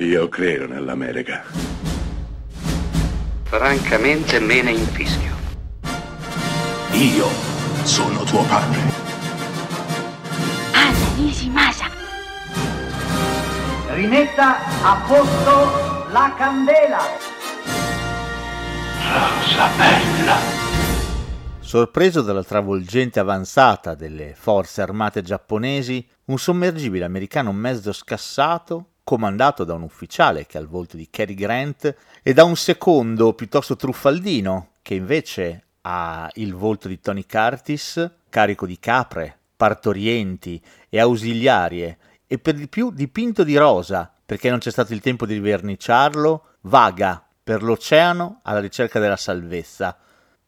[0.00, 1.42] Io credo nell'America.
[3.42, 5.34] Francamente me ne infischio.
[6.92, 7.26] Io
[7.82, 8.78] sono tuo padre.
[10.72, 11.86] Anna Nishimasa.
[13.88, 17.00] Rimetta a posto la candela.
[19.02, 20.36] Rosa bella.
[21.58, 29.72] Sorpreso dalla travolgente avanzata delle forze armate giapponesi, un sommergibile americano mezzo scassato, comandato da
[29.72, 34.72] un ufficiale che ha il volto di Cary Grant e da un secondo piuttosto truffaldino
[34.82, 42.38] che invece ha il volto di Tony Curtis, carico di capre, partorienti e ausiliarie e
[42.38, 47.26] per di più dipinto di rosa perché non c'è stato il tempo di verniciarlo, vaga
[47.42, 49.96] per l'oceano alla ricerca della salvezza.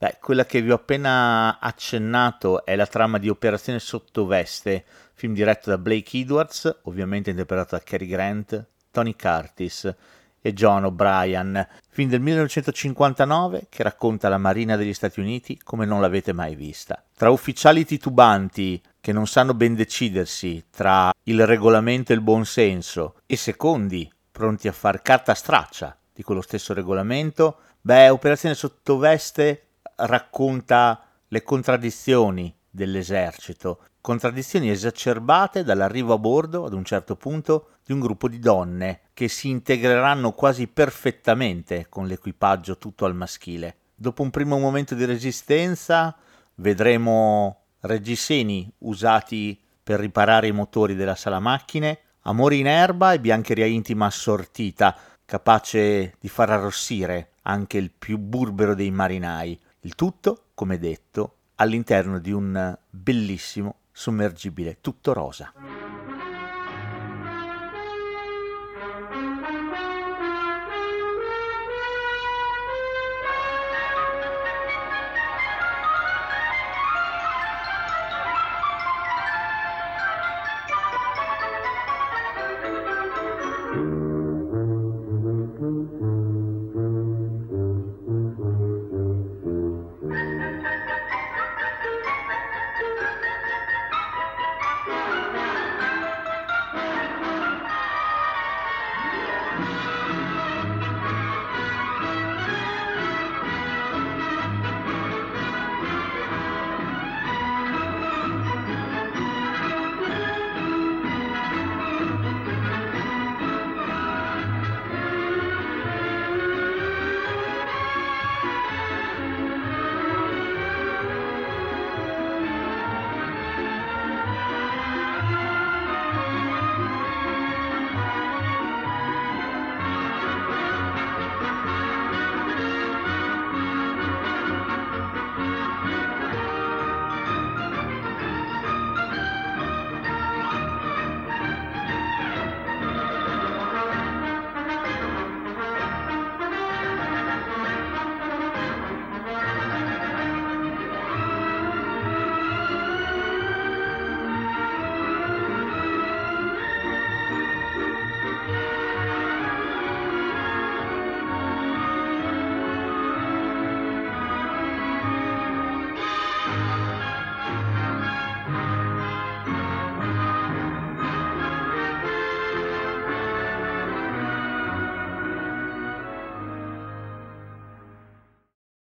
[0.02, 4.82] Beh, quella che vi ho appena accennato è la trama di Operazione Sottoveste,
[5.12, 9.94] film diretto da Blake Edwards, ovviamente interpretato da Cary Grant, Tony Curtis
[10.40, 16.00] e John O'Brien, film del 1959 che racconta la Marina degli Stati Uniti come non
[16.00, 17.04] l'avete mai vista.
[17.14, 23.36] Tra ufficiali titubanti che non sanno ben decidersi tra il regolamento e il buonsenso e
[23.36, 29.64] secondi pronti a far carta straccia di quello stesso regolamento, beh, Operazione Sottoveste
[30.06, 38.00] racconta le contraddizioni dell'esercito, contraddizioni esacerbate dall'arrivo a bordo, ad un certo punto, di un
[38.00, 43.76] gruppo di donne che si integreranno quasi perfettamente con l'equipaggio tutto al maschile.
[43.94, 46.16] Dopo un primo momento di resistenza
[46.56, 53.66] vedremo reggiseni usati per riparare i motori della sala macchine, amori in erba e biancheria
[53.66, 59.58] intima assortita, capace di far arrossire anche il più burbero dei marinai.
[59.82, 65.69] Il tutto, come detto, all'interno di un bellissimo sommergibile tutto rosa.